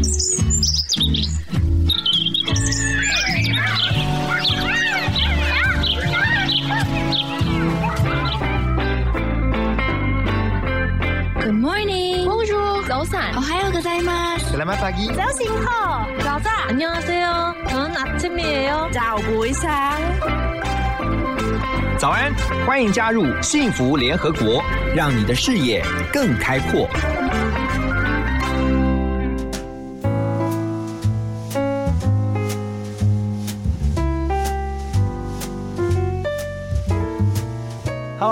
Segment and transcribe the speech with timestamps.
[11.52, 12.24] morning.
[12.24, 13.36] Bonjour.早安.
[13.36, 14.56] 오하요 고자이마스.
[14.56, 15.12] Selamat pagi.
[15.14, 16.68] 早醒好.早安.
[16.70, 17.54] 안녕하세요.
[17.68, 18.88] 저는 아침이에요.
[18.92, 20.00] 早不一상
[21.98, 22.32] 早安，
[22.66, 24.62] 欢迎加入幸福联合国，
[24.94, 26.88] 让你的视野更开阔。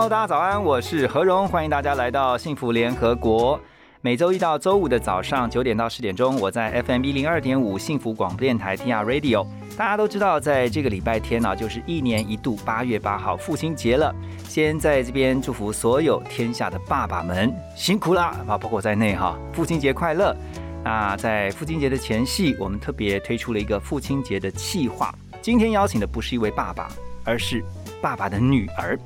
[0.10, 3.60] 大家早安，我是何荣，欢迎大家来到幸福联合国。
[4.02, 9.46] 每周一到周五的早上九点到十点钟，我在 FM 一零二点五幸福广播电台 TR Radio。
[9.78, 14.12] 大家都知道，在这个礼拜天呢、就是一年一度八月八号父亲节了。
[14.46, 20.36] 先在这边祝福所有天下的爸爸们辛苦啦，啊，包括在内哈，父亲节快乐。
[20.84, 25.14] 那在父亲节的前夕，我们特别推出了一个父亲节的企划。
[25.40, 26.90] 今天邀请的不是一位爸爸，
[27.24, 27.64] 而是
[28.02, 28.98] 爸爸的女儿。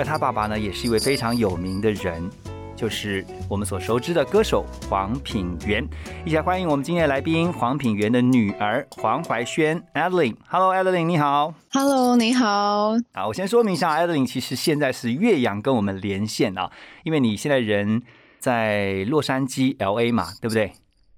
[0.00, 2.26] 而他爸爸呢，也是一位非常有名的人，
[2.74, 5.86] 就是我们所熟知的歌手黄品源。
[6.24, 10.36] 一起来欢迎我们今天的来宾黄品源的女儿黄怀萱 Adeline。
[10.48, 11.52] Hello，Adeline，你好。
[11.70, 12.94] Hello，你好。
[13.12, 16.70] 啊，我先说明一下，Adeline 其实现在是岳阳跟我们连线啊，
[17.04, 18.00] 因为你现在人
[18.38, 20.72] 在洛杉矶 LA 嘛，对不对？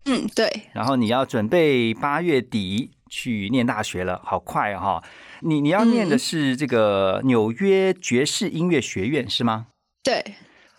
[0.07, 5.05] 嗯，对，然后你要准备八月底去念大学了，好快哈、
[5.43, 9.67] 你你要念的是这个纽约爵士音乐学院是吗？
[10.03, 10.35] 对，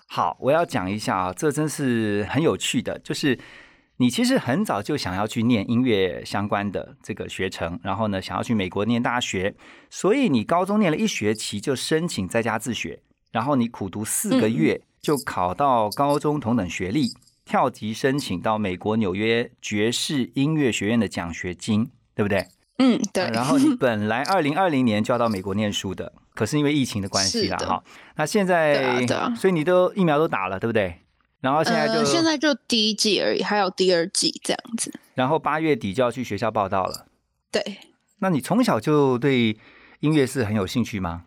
[0.08, 3.38] 好，我要讲一下啊，这真是很有趣的，就是
[3.98, 9.54] 你其实很早就想要去念音乐相关的这个学程，然后呢，想要去美国念大学，
[9.92, 13.00] 所以你高中念了一学期就申请在家自学，
[13.32, 17.14] 然后你苦读四个月就考到高中同等学历，
[17.46, 22.48] 跳级申请到美国纽约爵士音乐学院的奖学金，对不对？
[22.80, 23.30] 嗯，对。
[23.32, 27.84] 然后你本来二零二零年就要到美国念书的，可是因为疫情的关系啦，是的哈。
[28.16, 31.00] 那现在，啊对啊所以你都疫苗都打了，对不对？
[31.42, 34.94] 然后现在就，呃、现在就第一季而已，还有第二季这样子。
[35.14, 37.06] 然后八月底就要去学校报道了。
[37.52, 37.62] 对，
[38.20, 39.58] 那你从小就对
[40.00, 41.26] 音乐是很有兴趣吗？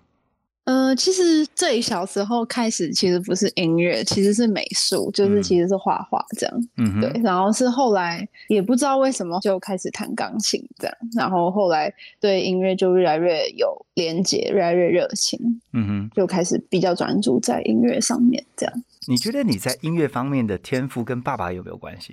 [0.66, 6.68] 呃，其实最小时候开始其实不是音乐，其实是美术，就是嗯其实是画画这样。
[6.76, 15.38] 嗯哼，对，然后是后来也不知道为什么就开始弹钢琴这样，然后后来对音乐就越来越有连接，越来越热情，
[15.72, 16.10] 嗯哼。
[16.16, 18.82] 就开始比较专注在音乐上面这样。
[19.06, 22.12] 你觉得你在音乐方面的天赋跟爸爸有没有关系？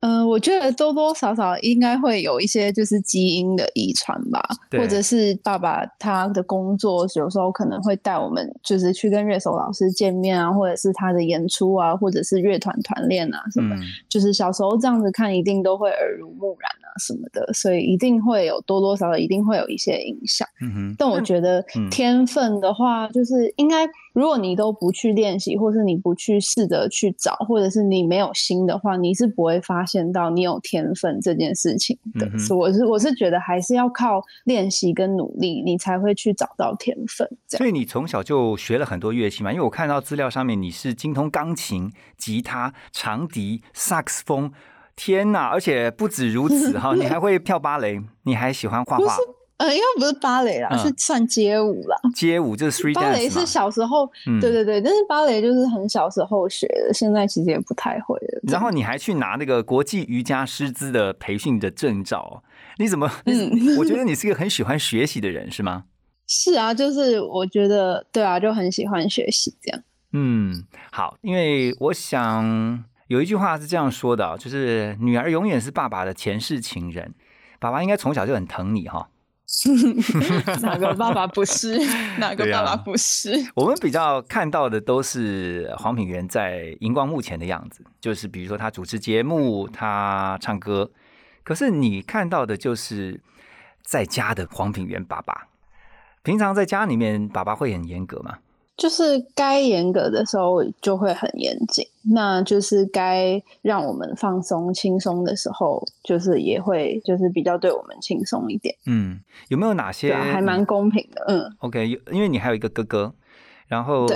[0.00, 20.46] 呃，我觉得多多少少应该会有一些就是基因的遗传吧，或者是爸爸他的工作有时候可能会带我们就是去跟乐手老师见面啊，或者是他的演出啊，或者是乐团团练啊什么，嗯就是小时候这样子看，一定都会耳濡目染啊什么的，所以一定会有多多少少一定会有一些影响。
[20.60, 20.94] 嗯哼。
[20.96, 23.84] 但我觉得嗯天分的话，就是应该，
[24.18, 32.26] 如果你都不去练习，或是你不去试着去找，或者是你没有心的话，你是不会发现到你有天分这件事情的。
[32.26, 37.28] 嗯所以我是我是觉得还是要靠练习跟努力，你才会去找到天分。
[37.46, 39.52] 这样所以你从小就学了很多乐器嘛？
[39.52, 44.52] 因为我看到资料上面你是精通钢琴、吉他、长笛、萨克斯风。
[45.00, 45.48] 天呐！
[45.52, 49.16] 而且不止如此哈， 你还会跳芭蕾，你还喜欢画画、
[49.58, 51.96] 呃，应该不是芭蕾啦，嗯是算街舞啦。
[52.14, 53.44] 街舞，就是 street 芭蕾是。
[53.44, 58.40] 小时候，嗯对对对，但是芭蕾就是很小时候学的，现在其实也不太会了。
[58.44, 62.42] 然后你还去拿那个国际瑜伽师资的培训的证照，
[62.78, 63.10] 你怎么？
[63.26, 65.84] 嗯我觉得 你是一个很喜欢学习的人，是吗？
[66.28, 69.82] 是啊，就是我觉得对啊，就很喜欢学习这样。
[70.12, 77.14] 嗯，好，因为我想有一句话是这样说的啊，就是女儿永远是爸爸的前世情人，
[77.58, 79.08] 爸爸应该从小就很疼你哈。
[80.60, 81.78] 哪个爸爸不是？
[82.20, 83.32] 哪个爸爸不是？
[83.54, 90.90] 我们比较看到的都是黄品源在荧光幕前的样子，就是比如说他主持节目，他唱歌。
[91.42, 93.20] 可是你看到的就是
[93.82, 95.48] 在家的黄品源爸爸。
[96.22, 98.38] 平常在家里面，爸爸会很严格吗？
[98.78, 101.84] 就是该严格的时候就会很严谨，
[102.14, 111.56] 那就是该让我们放松轻松的时候，就是也会就是比较对我们轻松一点，嗯，有没有哪些还蛮公平的，嗯。
[111.58, 111.90] OK？
[111.90, 113.12] 有因为你还有一个哥哥，
[113.66, 114.06] 然后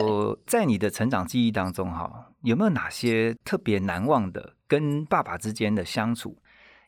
[0.47, 6.37] 在你的成长记忆当中，哈，有没有哪些特别难忘的跟爸爸之间的相处？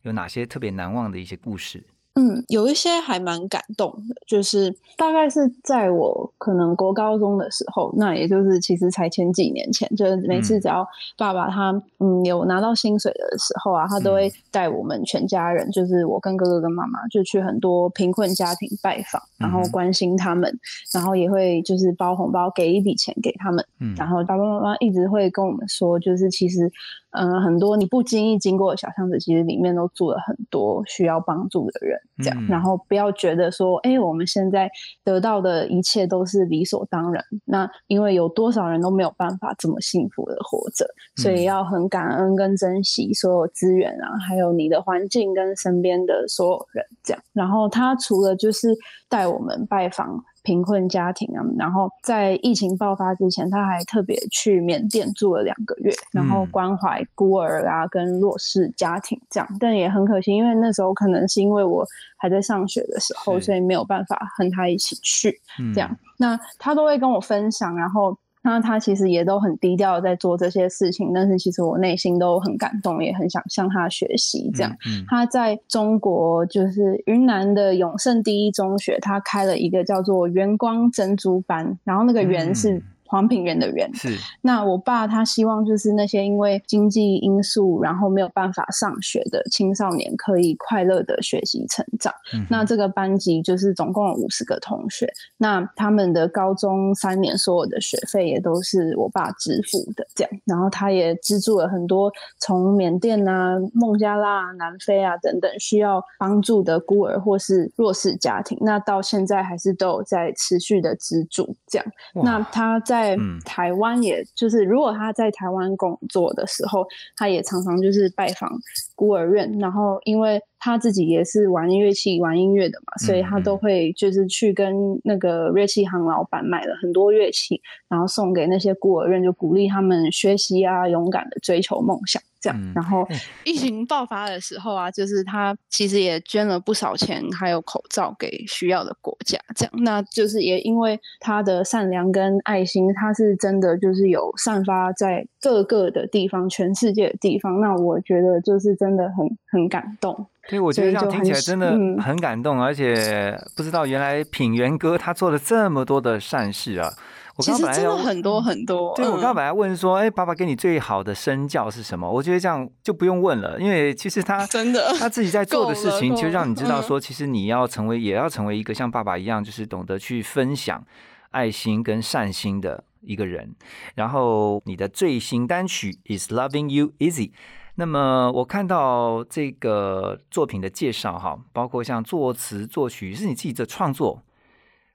[0.03, 1.85] 有哪些特别难忘的一些故事？
[2.17, 10.87] 嗯，有一些还蛮感动的，就是大概是在我可能国高中的时候，那也就是其实才前几年前，就是每次只要
[11.19, 20.57] 爸爸他嗯有拿到薪水的时候啊，他都会带我们全家人，就是我跟哥哥跟妈妈，就去很多贫困家庭拜访，然后关心他们，
[20.93, 23.93] 然后也会就是包红包给一笔钱给他们，嗯。
[23.97, 26.71] 然后爸爸妈妈一直会跟我们说，就是其实。
[27.15, 32.39] 嗯，很多你不经意经过的小巷子，其实里面都住了很多需要帮助的人，这样。
[32.41, 34.71] 嗯然后不要觉得说，哎，我们现在
[35.03, 37.25] 得到的一切都是理所当然。
[37.45, 47.23] 那因为有多少人都没有办法这么幸福的活着，所以嗯要很感恩跟珍惜所有资源啊，还有你的环境跟身边的所有人，这样。
[47.33, 48.77] 然后他除了就是
[49.09, 59.49] 带我们拜访贫困家庭啊，然后在疫情爆发之前，他还特别去缅甸住了两个月，然后嗯关怀孤儿啊跟弱势家庭这样。
[59.59, 61.85] 但也很可惜，因为那时候可能是因为我
[62.19, 65.41] 还在上学的时候，所以没有办法和他一起去。
[65.59, 74.51] 嗯这样，那他都会跟我分享，然后那他其实也都很低调在做这些事情，但是其实我内心都很感动，也很想向他学习。
[74.55, 82.83] 这样，嗯，嗯他在中国就是云南的永盛第一中学，他开了一个叫做圆光珍珠班，然后那个圆是嗯
[83.15, 84.09] 黄品源的人，是
[84.43, 92.13] 那我爸他希望就是那些因为经济因素然后没有办法上学的青少年可以快乐的学习成长。
[92.33, 95.07] 嗯那这个班级就是总共有五十个同学，
[95.37, 100.33] 那他们的高中三年所有的学费也都是我爸支付的，这样。
[100.45, 102.11] 然后他也资助了很多
[102.41, 111.87] 从缅甸啊、孟加拉啊、南非啊等等需要帮助的孤儿或是弱势家庭，那到现在还是都有在持续的资助这样。
[112.13, 113.39] 那他在嗯。
[113.45, 116.87] 台湾，也就是如果他在台湾工作的时候，
[117.17, 118.51] 他也常常就是拜访
[118.95, 124.75] 孤儿院，然后因为他自己也是玩乐器、玩音乐的嘛，所以他嗯都会就是去跟
[125.05, 132.23] 那个乐器行老板买了很多乐器，然后送给那些孤儿院，就鼓励他们学习啊，勇敢的追求梦想。
[132.41, 139.39] 这样嗯，然后哎疫情爆发的时候啊，就是他其实也捐了不少钱，还有口罩给需要的国家。
[139.57, 147.61] 这样，那就是也因为他的善良跟爱心，他是真的就是有散发在各个的地方，全世界的地方。
[147.61, 150.27] 那我觉得就是真的很很感动。
[150.47, 156.93] 对，我觉得这样听起来真的嗯很感动，而且不知道原来品源哥他做了这么多的善事啊！
[157.37, 158.95] 我其实真的刚刚本来要很多很多。
[158.95, 162.07] 对，我刚刚嗯本来问说，哎，爸爸给你最好的身教是什么？
[162.11, 170.85] 我觉得这样就不用问了，因为其实他 真的他自己在做的事情，就让你知道说，其实你要成为，也要成为一个像爸爸一样，就是懂得去分享
[171.31, 173.55] 爱心跟善心的一个人。
[173.95, 177.31] 然后你的最新单曲《Is Loving You Easy》。
[177.77, 184.23] 那么我看到这个作品的介绍哈，包括像作词作曲是你自己的创作，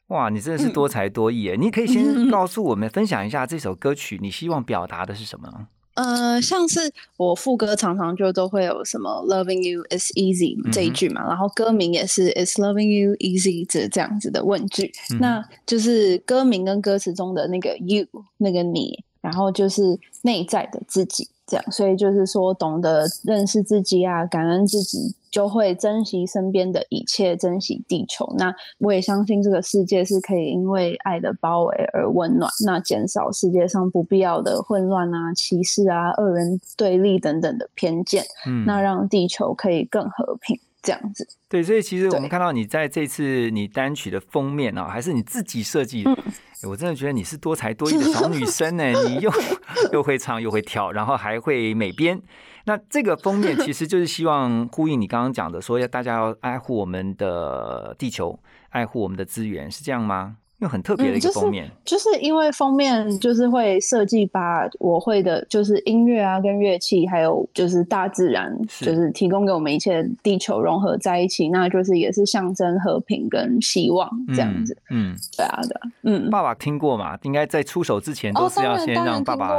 [0.07, 1.57] 哇，你真的是多才多艺诶！
[1.57, 5.67] 你可以先告诉我们分享一下这首歌曲，你希望表达的是什么？
[5.95, 6.79] 呃，像是
[7.17, 18.05] 我副歌常常就都会有什么 “loving you is easy” 这一句嘛，然后歌名也是 “is loving you easy” 这这样子的问句，嗯那就是歌名跟歌词中的那个 “you”
[18.37, 28.31] 那个你，然后就是内在的自己，这样，所以就是说懂得认识自己啊，感恩自己，就会珍惜身边的一切，珍惜地球。
[28.37, 40.59] 那我也相信这个世界是可以因为爱的包围而温暖，那减少世界上不必要的混乱啊、歧视啊、二人对立等等的偏见，嗯那让地球可以更和平。
[40.81, 46.11] 这样子，对，所以其实我们看到你在这次你单曲的封面啊，还是你自己设计的。
[46.11, 46.17] 嗯
[46.61, 49.31] 诶我真的觉得你是多才多艺的小女生呢，你又
[49.93, 52.21] 又会唱又会跳，然后还会美编。
[52.65, 58.37] 那这个封面其实就是希望呼应你刚刚讲的，说要大家要爱护我们的地球，
[58.71, 60.35] 爱护我们的资源，是这样吗？
[60.59, 74.77] 因为很特别的一个嗯就是封面，就是因为封面就是会设计把我会的，就是音乐啊跟乐器，还有就是大自然，就是提供给我们一切地球融合在一起，那就是也是象征和平跟希望这样子。
[74.89, 75.13] 嗯。
[75.13, 76.29] 嗯，对啊，对啊，嗯。
[76.29, 77.17] 爸爸听过嘛？
[77.23, 79.49] 应该在出手之前都哦，是要先让爸爸。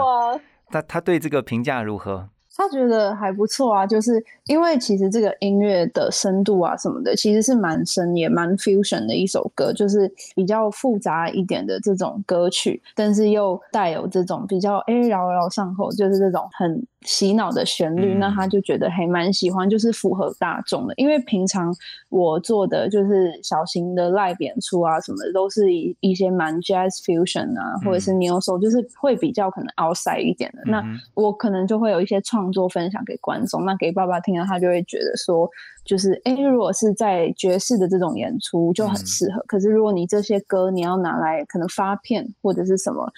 [0.69, 2.29] 他他对这个评价如何？
[2.61, 20.95] 他觉得还不错啊，就是因为其实这个音乐的深度啊什么的，其实是蛮深也蛮 fusion 的一首歌，就是比较复杂一点的这种歌曲，但是又带有这种比较哎饶饶上口，就是这种很洗脑的旋律，嗯那他就觉得还蛮喜欢，就是符合大众的。
[20.97, 21.75] 因为平常
[22.11, 30.63] 我做的就是小型的 live 演出啊，什么的，都是一一些蛮 jazz fusion 啊，或者是 neo soul，就是会比较可能 outside 一点的。
[30.67, 35.49] 那我可能就会有一些创作分享给观众，那给爸爸听了，他就会觉得说，
[35.85, 39.43] 就是哎，诶如果是在爵士的这种演出就很嗯适合。
[39.47, 43.11] 可是如果你这些歌你要拿来可能发片或者是什么，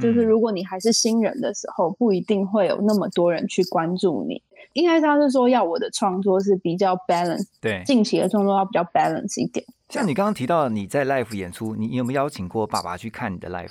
[0.00, 4.42] 就是嗯如果你还是新人的时候，不一定会有那么多人去关注你。
[4.74, 9.64] 应该他是说要我的创作是比较 balance，对，近期的创作要比较 balance 一点。
[9.88, 13.70] 像你刚刚提到你在 live 演出，你你有没有邀请过爸爸去看你的 live？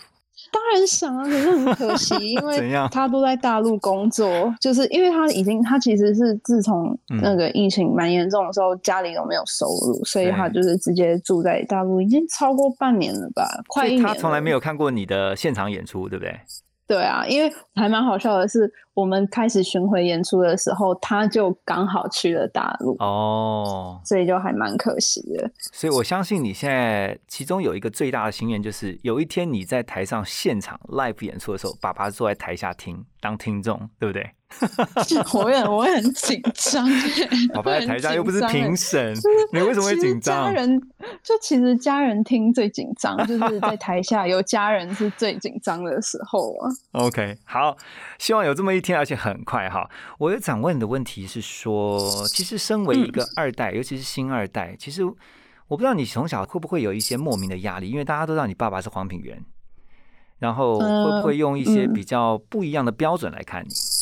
[0.52, 14.04] 当然想啊，可是很可惜， 因怎为他都在大陆工作，就是因为他已经他其实是自从嗯那个疫情蛮严重的时候，家里都没有收入，所以他就是直接住在大陆，已经超过半年了吧，快一年。
[14.04, 16.40] 他从来没有看过你的现场演出，对不对？
[16.88, 25.52] 对啊，因为还蛮好笑的是，我们开始巡回演出的时候，他就刚好去了大陆，哦，所以就还蛮可惜的。
[25.60, 34.32] 所以我相信你现在其中有一个最大的心愿，就是有一天你在台上现场 live 演出的时候，爸爸坐在台下听当听众，对不对？
[35.34, 36.88] 我会很我也很紧张，
[37.54, 39.14] 爸爸在台下又不是评审，
[39.52, 40.52] 你为什么会紧张家？
[40.52, 40.80] 人
[41.22, 46.72] 就其实家人听最紧张，就是在台下有家人是最紧张的时候啊。
[46.94, 47.76] OK，好，
[48.18, 49.88] 希望有这么一天，而且很快哈。
[50.18, 59.44] 我有想问的问题是说，其实身为一个嗯二代，尤其是新二代，其实我不知道你从小会不会有一些莫名的压力，因为大家都知道你爸爸是黄品源，
[60.40, 63.68] 然后会不会用一些嗯比较不一样的标准来看你？
[63.70, 63.97] 嗯，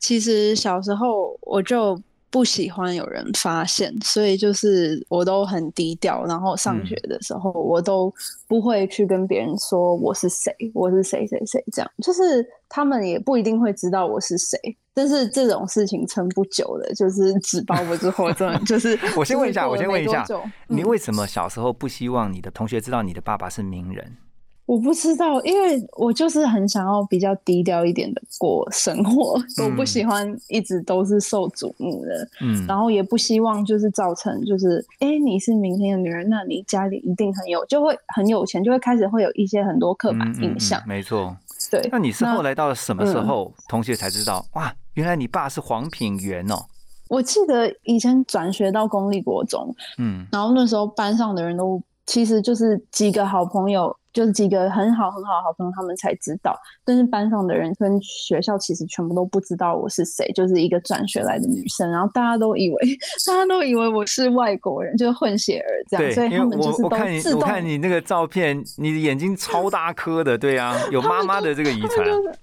[0.00, 2.00] 其实小时候我就
[2.30, 6.24] 不喜欢有人发现，所以就是我都很低调。
[6.26, 8.12] 然后上学的时候，我都
[8.46, 11.90] 不会去跟别人说我是谁，我是谁谁谁这样。
[12.02, 14.58] 就是他们也不一定会知道我是谁，
[14.92, 18.98] 但是这种事情撑不久的，就是纸包不住火， 真的就是。
[19.16, 20.26] 我先问一下，我先问一下
[20.66, 24.16] 你为什么小时候不希望你的同学知道你的爸爸是名人？
[24.68, 40.82] 我不知道，因为我就是很想要比较低调一点的过生活，我不喜欢一直都是受瞩目的，嗯，然后也不希望就是造成就是，哎，你是明星的女人，那你家里一定很有，就会很有钱，就会开始会有一些很多刻板嗯嗯嗯印象。
[40.86, 41.34] 没错。
[41.70, 46.56] 对，那你是那后来到了什么时嗯候，同学才知道哇，原来你爸是黄品源哦？
[47.08, 56.52] 我记得以前转学到公立国中，嗯然后那时候班上的人都其实就是几个好朋友，就是几个很好很好的好朋友，他们才知道。
[56.84, 61.88] 但是班上的人跟学校其实全部都不知道我是谁，就是一个转学来的女生。
[61.88, 62.76] 然后大家都以为，
[63.24, 67.40] 大家都以为我是外国人，就是混血儿这样，对，所以因为他们就是看你自动。
[67.40, 72.04] 我看你那个照片，你的眼睛超大颗的，对啊，有 妈妈的这个遗传。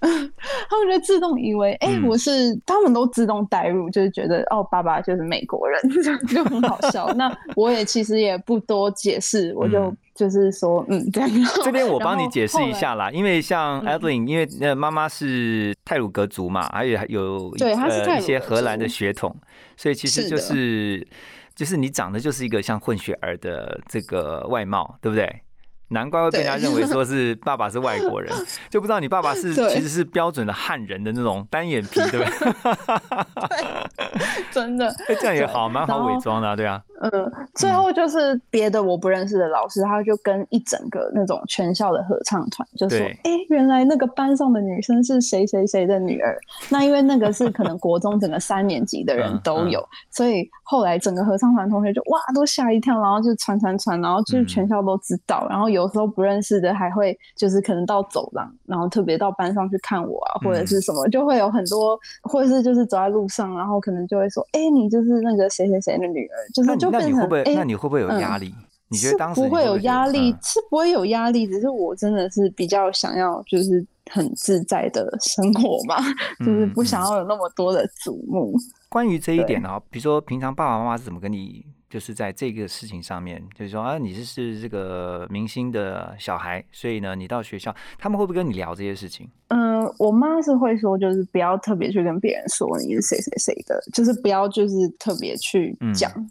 [0.70, 5.78] 他们就自动以为，哎、嗯我是，他们都自动带入，就是觉得，哦，爸爸就是美国人，
[6.26, 7.06] 就很好笑。
[7.14, 11.30] 那我也其实也不多解释，我就嗯就是说，嗯，这样。
[11.62, 19.36] 这边我帮你解释一下啦，因为像 Evelyn，、嗯、因为呃妈妈是泰鲁格族嘛，还有有对她是呃一些荷兰的血统，
[19.76, 21.08] 所以其实就是是
[21.54, 25.42] 就是你长得就是一个像混血儿的这个外貌，对不对？
[25.88, 28.32] 难怪会被人家认为说是爸爸是外国人，
[28.68, 32.26] 就不知道你爸爸是其实是标准的汉人的那种单眼皮，对不对？
[34.50, 36.82] 真的，哎这样也好，蛮好伪装的、啊，对啊。
[36.98, 46.38] 嗯，最后就是别的我不认识的老师，他就跟一整个那种全校的合唱团就说对：“哎、原来那个班上的女生是谁谁谁的女儿。
[46.70, 54.46] ”那因为那个是可能国中整个三年级的人嗯都有，所以后来整个合唱团同学就哇都吓一跳，然后就传传传，然后就是嗯。
[54.46, 67.22] 全校都知道，然后有时候不认识的还会就是可能到走廊，然后特别到班上去看我啊，或者嗯是什么，就会有很多，或者是就是走在路上，然后可能就会说：“哎、你就是那个谁谁谁的女儿。”就是就那你那变成哎。
[67.22, 67.54] 你会不会？
[67.54, 68.54] 那你会不会有嗯压力？
[68.88, 75.96] 你觉得当时不会有压力，嗯是不会有压力，只是我真的是比较想要就是很自在的生活嘛，
[76.38, 78.54] 就是不想要有那么多的瞩目。
[78.88, 81.66] 关于这一点呢、比如说平常爸爸妈妈是怎么跟你，
[81.96, 89.26] 就是在这个事情上面，就是说啊，你是是这个明星的小孩，所以呢，你到学校，他们会不会跟你聊这些事情？
[89.48, 96.12] 嗯，我妈是会说，就是不要特别去跟别人说你是谁谁谁的，就是不要就是特别去讲。
[96.16, 96.30] 嗯，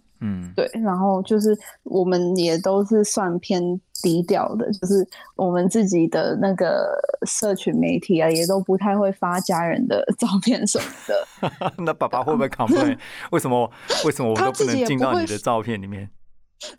[0.56, 3.62] 对，然后就是我们也都是算偏
[4.02, 11.72] 低调的，就是我们自己的那个社群媒体啊，也都不太会发家人的 照片什么的。
[11.84, 12.98] 那爸爸会不会 complain？
[13.32, 13.70] 为什么
[14.06, 16.10] 为什么我都不能进到你的照片里面？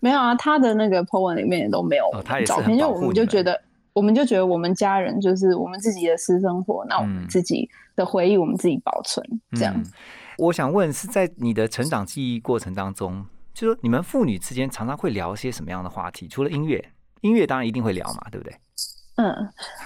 [0.00, 3.60] 没有啊，他的那个 po 文里面也都没有哦他也照片，就我就觉得，
[3.92, 9.82] 我们就觉得我们家人就是我们自己的私生活，那我们嗯自己的回忆我们自己保存，这样。
[10.38, 13.24] 嗯我想问是在你的成长记忆过程当中，
[13.54, 16.28] 就说你们父女之间常常会聊些什么样的话题？
[16.28, 18.54] 除了音乐，音乐当然一定会聊嘛，对不对？
[19.16, 19.34] 嗯，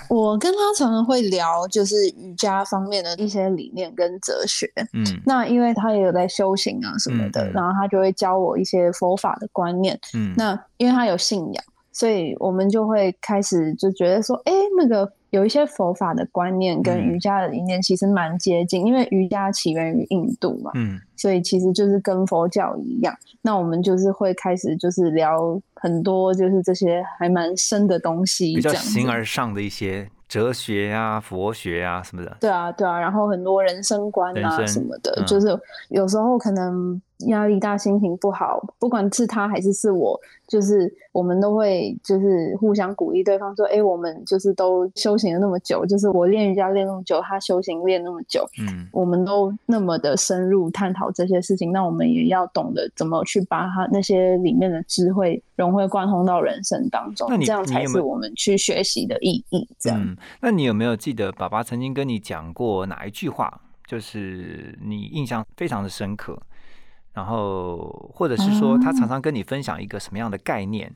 [0.08, 4.68] 我跟他常常会聊就是瑜伽方面的一些理念跟哲学。
[4.92, 9.96] 嗯那因为他也有在修行啊什么的，然后他就会教我一些佛法的观念。
[10.14, 23.14] 嗯，那因为他有信仰，所以我们就会开始就觉得说，哎，那个有一些佛法的观念跟嗯瑜伽的理念其实蛮接近，因为瑜伽起源于印度嘛，嗯所以其实就是跟佛教一样。
[23.42, 32.36] 那我们就是会开始就是聊很多就是这些还蛮深的东西，比较形而上的一些哲学啊、佛学啊什么的。
[32.40, 35.48] 对啊，对啊，然后很多人生观啊什么的，嗯就是
[35.88, 59.68] 有时候可能压力大、心情不好，不管是他还是是我，就是我们都会就是互相鼓励对方说，哎，我们就是都修行了那么久，就是我练瑜伽练那么久，他修行练那么久，嗯我们都那么的深入探讨这些事情，那我们也要懂得怎么去把他那些里面的智慧融会贯通到人生当中那你，这样才是我们去学习的意义。
[59.78, 66.38] 这样，嗯，那你有没有记得爸爸曾经跟你讲过哪一句话，就是你印象非常的深刻？
[67.12, 70.94] 然后，或者是说，他常常跟你分享一个什么样的概念，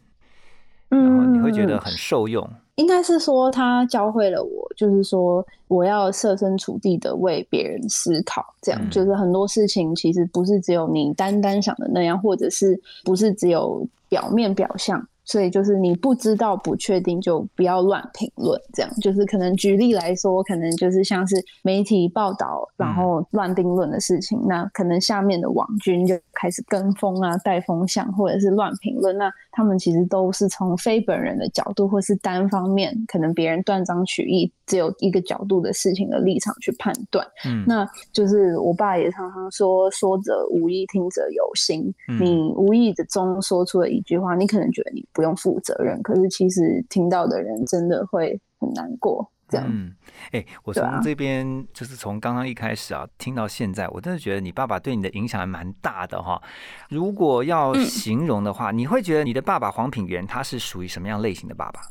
[0.89, 2.49] 然后你会觉得嗯很受用。
[2.77, 15.07] 应该是说他教会了我，就是说我要设身处地的为别人思考，这样、嗯就是很多事情其实不是只有你单单想的那样，或者是不是只有表面表象。
[15.25, 18.61] 所以就是你不知道、不确定，就不要乱评论。
[18.73, 29.17] 这样就是可能举例来说，可能就是像是媒体报道，然后乱定论的事情，那可能下面的网军就开始跟风啊、带风向，或者是乱评论。
[29.17, 37.27] 那他们其实都是从非本人的角度，或是单方面，可能别人断章取义，只有一个角度的事情的立场去判断。
[37.47, 41.93] 嗯，那就是我爸也常常说：“说者无意，听者有心。
[42.09, 49.31] 嗯你无意的中说出了一句话，你可能觉得你不用负责任，可是其实听到的人真的会很难过。
[49.47, 49.95] 这样，嗯，
[50.33, 56.41] 哎、我从这边就是从刚刚一开始啊，听到现在，我真的觉得你爸爸对你的影响还蛮大的哈。
[56.89, 61.83] 如果要嗯形容的话，你会觉得你的爸爸黄品源他是属于什么样类型的爸爸？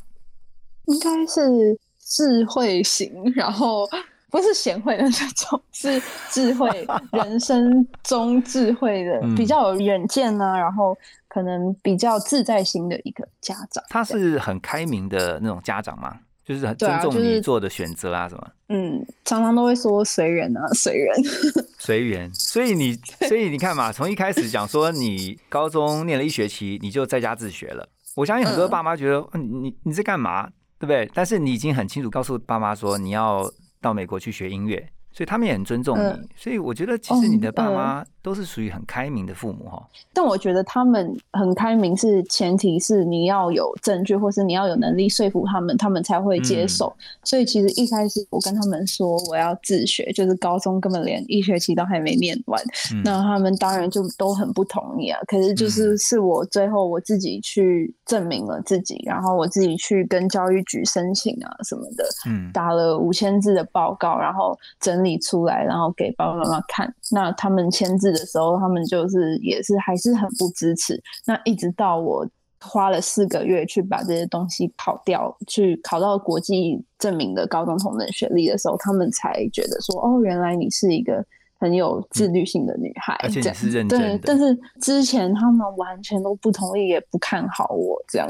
[0.86, 3.88] 应该是智慧型，然后
[4.34, 6.68] 不是贤惠的那种，是智慧
[7.14, 10.98] 人生中智慧的，嗯比较有远见啊，然后
[11.28, 13.84] 可能比较自在心的一个家长。
[13.90, 16.18] 他是很开明的那种家长吗？
[16.44, 21.16] 就是很尊重你做的选择啊，什么嗯，常常都会说随缘啊，随缘。
[21.78, 22.34] 随缘。
[22.34, 22.96] 所以你，
[23.28, 27.88] 所以你看嘛，从一开始讲说你高中念了一学期，你就在家自学了。
[28.16, 30.48] 我相信很多嗯爸妈觉得，嗯、你你在干嘛，
[30.80, 31.08] 对不对？
[31.14, 33.48] 但是你已经很清楚告诉爸妈说你要
[33.84, 36.02] 到美国去学音乐，所以他们也很尊重你。
[36.02, 39.82] 嗯所以我觉得其实你的爸嗯妈都是属于很开明的父母哈。
[40.12, 46.94] 但我觉得他们很开明，是前提是你要有证据，或是你要有能力说服他们，他们才会接受。
[47.24, 52.62] 所以其实一开始我跟他们说我要自学，就是高中根本连一学期都还没念完，
[52.94, 55.20] 嗯那他们当然就都很不同意啊。
[55.28, 66.94] 可是就是嗯是我最后我自己去证明了自己，然后我自己去跟教育局申请啊什么的，嗯打了五千字的报告，然后整理出来，然后给爸爸妈妈看。
[67.12, 71.02] 那他们签字的时候，他们就是也是还是很不支持。
[71.26, 72.28] 那一直到我
[72.62, 81.26] 花了四个月去把这些东西考掉，去考到国际证明的高中同等学历的时候，他们才觉得说，哦，原来你是一个。
[81.60, 88.28] 很有自律性的女孩，而且你是认真的对，但是之前他们完全都不同意，也不看好我这样。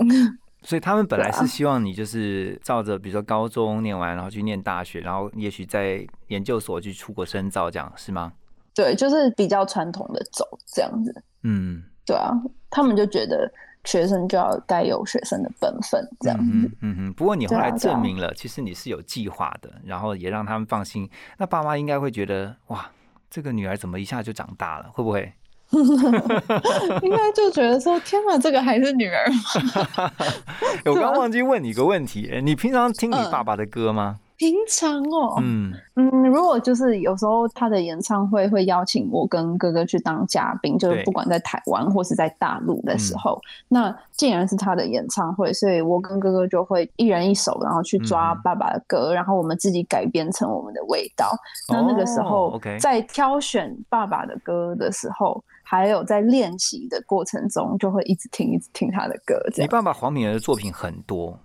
[0.64, 8.34] 所以他们本来是希望你就是照着，比如说高中念完，然后去念大学，然后也许在研究所去出国深造，这样是吗？
[8.74, 11.24] 对，就是比较传统的走这样子。
[11.44, 12.32] 嗯，对啊，
[12.70, 13.52] 他们就觉得
[13.84, 16.44] 学生就要该有学生的本分，这样子。
[16.46, 17.14] 嗯哼嗯哼。
[17.14, 21.10] 不过你后来证明了，其实你是有计划的，然后也让他们放心。
[21.38, 22.90] 那爸妈应该会觉得，哇，
[23.30, 24.90] 这个女儿怎么一下就长大了？
[24.92, 25.34] 会不会？
[27.02, 30.12] 应该就觉得说，天哪，这个还是女儿吗？
[30.86, 33.32] 我刚刚忘记问你一个问题，你平常听你嗯。
[33.32, 34.20] 爸爸的歌吗？
[34.36, 35.72] 平常哦，嗯。
[35.96, 48.42] 嗯，如果就是有时候他的演唱会会邀请我跟哥哥去当嘉宾，就是不管在台湾或是在大陆的时候，那既然是他的演唱会，所以我跟哥哥就会一人一首，然后去抓嗯。
[48.44, 51.32] 爸爸的歌，然后我们自己改编成我们的味道。
[51.70, 55.42] 那那个时哦候在挑选爸爸的歌的时候，
[55.74, 59.66] 还有在练习的过程中，就会一直听一直听他的歌，这样。
[59.66, 61.40] 你爸爸黄敏儿的作品很多，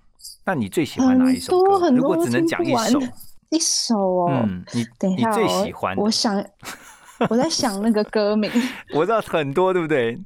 [0.44, 1.56] 那你最喜欢哪一首歌？
[1.56, 3.00] 很多很多如果只能讲一首，
[3.48, 6.44] 一首哦，嗯，你等一下、哦，你最喜欢的我想，
[7.30, 8.50] 我在想那个歌名，
[8.92, 10.20] 我知道很多，对不对？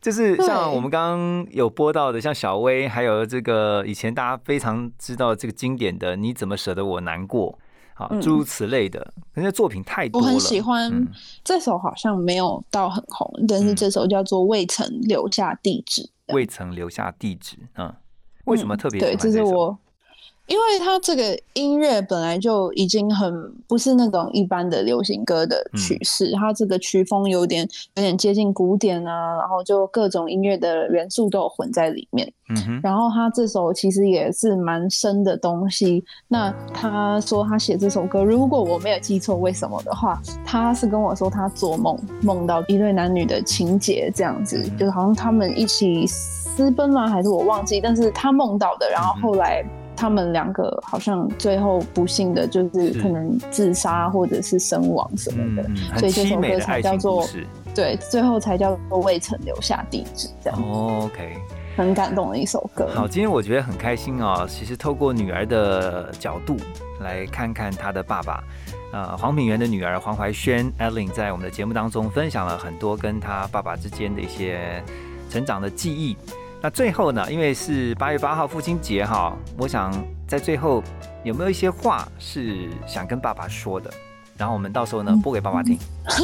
[0.00, 7.52] 就是像我们刚刚有播到的，像小薇，还有这个以前大家非常知道这个经典的《你怎么舍得我难过》
[7.94, 10.26] 啊，嗯诸如此类的，人家作品太多了。
[10.26, 11.08] 我很喜欢、嗯
[11.42, 16.02] 这首，好像没有到很红，但是嗯这首叫做《未曾留下地址》。
[16.34, 17.94] 未曾留下地址，嗯，
[18.46, 19.24] 为什么特别喜对，欢首？
[19.24, 19.78] 这是我，
[20.46, 23.32] 因为他这个音乐本来就已经很
[23.66, 32.30] 不是那种一般的流行歌的嗯曲式，他这个曲风有点有点接近古典啊，然后就各种音乐的元素都有混在里面。
[32.50, 36.04] 嗯哼，然后他这首其实也是蛮深的东西。
[36.28, 47.08] 那他说他写这首歌，如果我没有记错，为什么的话，他是跟我说他做梦梦到一对男女的情节，这样子，嗯就是好像他们一起私奔吗？
[47.08, 47.80] 还是我忘记？
[47.80, 49.64] 但是他梦到的，然后嗯后来。
[49.96, 57.26] 他们两个好像最后不幸的就是是可能自杀或者是身亡什么的，所以这首歌才叫做。
[57.74, 61.36] 对，最后才叫做未曾留下地址，这样、哦 OK，
[61.76, 62.88] 很感动的一首歌。
[62.94, 64.46] 好，今天我觉得很开心哦。
[64.48, 66.56] 其实透过女儿的角度
[67.00, 68.44] 来看看她的爸爸，
[68.92, 74.80] 呃，黄品源的女儿黄怀萱 Ellen 在我们的节目当中分享了很多跟她爸爸之间的一些
[75.28, 76.16] 成长的记忆。
[76.64, 79.92] 那最后呢，因为是八月八号父亲节哈，我想
[80.26, 80.82] 在最后
[81.22, 83.90] 有没有一些话是想跟爸爸说的？
[84.36, 85.78] 然后我们到时候呢播给爸爸听。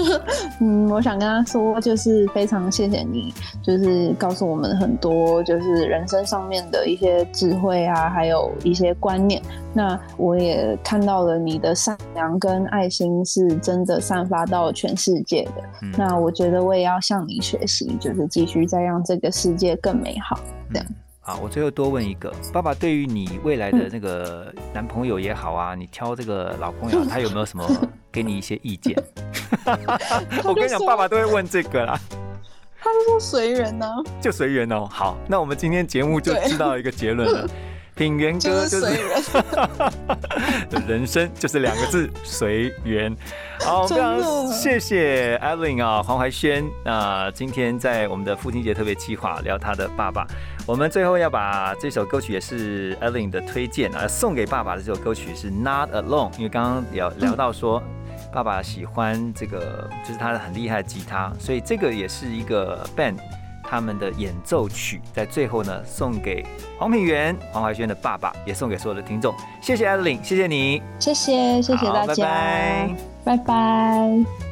[0.60, 9.40] 嗯，我想跟他说，就是非常谢谢你，就是告诉我们很多就是人生上面的一些智慧啊，还有一些观念。
[9.72, 15.62] 那我也看到了你的善良跟爱心是真的散发到全世界的。
[15.82, 20.38] 嗯那我觉得我也要向你学习，就是继续再让这个世界更美好。
[20.72, 27.64] 这样嗯好，我最后多问一个，爸爸对于你未来的那个男朋友也好啊，你挑这个老公也好，他有没有什么
[28.12, 28.94] 给你一些意见？
[30.44, 31.98] 我跟你讲，爸爸都会问这个啦，
[32.80, 33.86] 他就说随缘呢，
[34.20, 34.88] 就随缘哦。
[34.90, 37.48] 好，那我们今天节目就知道一个结论了。
[37.96, 39.22] 品源哥就是是随缘。
[40.88, 43.14] 人生就是两个字随缘。
[43.58, 50.26] 好，非常的谢谢 Evelyn 啊，黄怀轩啊、今天在我们的父亲节特别计划聊他的爸爸。
[50.64, 57.82] 我们最后要把这首歌曲也是 Evelyn 的推荐啊，送给爸爸的这首歌曲是 Not Alone，因为刚刚聊聊到说。
[58.32, 63.16] 爸爸喜欢这个，就是他的很厉害的吉他，所以这个也是一个 band
[63.62, 66.44] 他们的演奏曲，在最后呢送给
[66.78, 69.34] 黄品源、黄怀轩的爸爸，也送给所有的听众。
[69.60, 72.94] 谢谢 Evelyn，谢谢你，谢谢，谢谢大家，拜。
[73.22, 74.49] 拜拜